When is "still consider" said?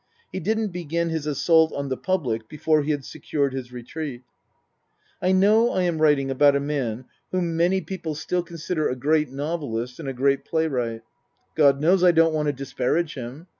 8.63-8.89